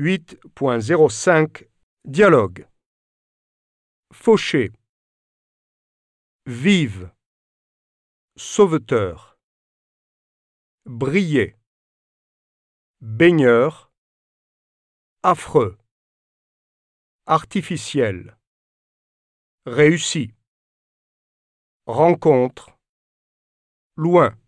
[0.00, 1.68] 8.05
[2.06, 2.66] Dialogue.
[4.14, 4.72] Fauché.
[6.46, 7.10] Vive.
[8.34, 9.36] Sauveteur.
[10.86, 11.54] Briller.
[13.02, 13.92] Baigneur.
[15.22, 15.76] Affreux.
[17.26, 18.38] Artificiel.
[19.66, 20.32] Réussi.
[21.84, 22.70] Rencontre.
[23.96, 24.39] Loin.